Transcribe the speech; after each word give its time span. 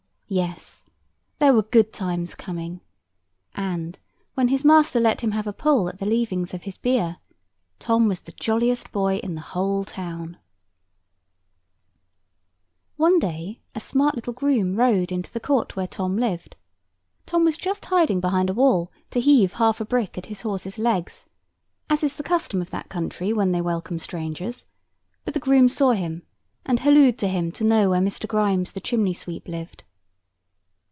Yes, 0.33 0.85
there 1.39 1.53
were 1.53 1.61
good 1.63 1.91
times 1.91 2.35
coming; 2.35 2.79
and, 3.53 3.99
when 4.33 4.47
his 4.47 4.63
master 4.63 4.97
let 4.97 5.19
him 5.19 5.31
have 5.31 5.45
a 5.45 5.51
pull 5.51 5.89
at 5.89 5.99
the 5.99 6.05
leavings 6.05 6.53
of 6.53 6.63
his 6.63 6.77
beer, 6.77 7.17
Tom 7.79 8.07
was 8.07 8.21
the 8.21 8.31
jolliest 8.31 8.93
boy 8.93 9.17
in 9.17 9.35
the 9.35 9.41
whole 9.41 9.83
town. 9.83 10.37
[Picture: 10.37 11.19
Smart 12.95 12.97
groom 12.97 13.13
and 13.13 13.21
Tom] 13.25 13.27
One 13.29 13.33
day 13.33 13.59
a 13.75 13.79
smart 13.81 14.15
little 14.15 14.31
groom 14.31 14.75
rode 14.77 15.11
into 15.11 15.29
the 15.29 15.41
court 15.41 15.75
where 15.75 15.85
Tom 15.87 16.15
lived. 16.15 16.55
Tom 17.25 17.43
was 17.43 17.57
just 17.57 17.83
hiding 17.87 18.21
behind 18.21 18.49
a 18.49 18.53
wall, 18.53 18.89
to 19.09 19.19
heave 19.19 19.51
half 19.55 19.81
a 19.81 19.85
brick 19.85 20.17
at 20.17 20.27
his 20.27 20.43
horse's 20.43 20.77
legs, 20.77 21.25
as 21.89 22.05
is 22.05 22.15
the 22.15 22.23
custom 22.23 22.61
of 22.61 22.69
that 22.69 22.87
country 22.87 23.33
when 23.33 23.51
they 23.51 23.59
welcome 23.59 23.99
strangers; 23.99 24.65
but 25.25 25.33
the 25.33 25.41
groom 25.41 25.67
saw 25.67 25.91
him, 25.91 26.23
and 26.65 26.79
halloed 26.79 27.17
to 27.17 27.27
him 27.27 27.51
to 27.51 27.65
know 27.65 27.89
where 27.89 27.99
Mr. 28.01 28.25
Grimes, 28.29 28.71
the 28.71 28.79
chimney 28.79 29.11
sweep, 29.13 29.49
lived. 29.49 29.83